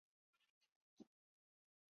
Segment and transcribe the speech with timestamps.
[0.03, 1.05] 朗科尼。